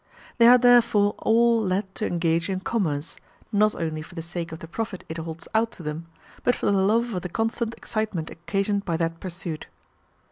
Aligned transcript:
They 0.39 0.47
are 0.47 0.57
therefore 0.57 1.13
all 1.19 1.61
led 1.61 1.93
to 1.93 2.07
engage 2.07 2.49
in 2.49 2.61
commerce, 2.61 3.17
not 3.51 3.75
only 3.75 4.01
for 4.01 4.15
the 4.15 4.23
sake 4.23 4.51
of 4.51 4.57
the 4.57 4.67
profit 4.67 5.03
it 5.07 5.19
holds 5.19 5.47
out 5.53 5.69
to 5.73 5.83
them, 5.83 6.07
but 6.43 6.55
for 6.55 6.65
the 6.65 6.71
love 6.71 7.13
of 7.13 7.21
the 7.21 7.29
constant 7.29 7.75
excitement 7.75 8.31
occasioned 8.31 8.83
by 8.83 8.97
that 8.97 9.19
pursuit. 9.19 9.67